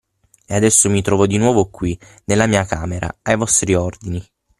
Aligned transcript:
E 0.47 0.55
adesso 0.55 0.89
mi 0.89 1.03
trovo 1.03 1.27
di 1.27 1.37
nuovo 1.37 1.69
qui, 1.69 1.95
nella 2.23 2.47
mia 2.47 2.65
camera, 2.65 3.17
ai 3.21 3.35
vostri 3.37 3.75
ordini. 3.75 4.27